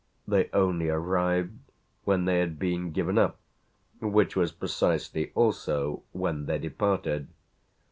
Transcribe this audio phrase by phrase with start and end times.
[0.27, 1.59] They only arrived
[2.05, 3.39] when they had been given up,
[3.99, 7.27] which was precisely also when they departed.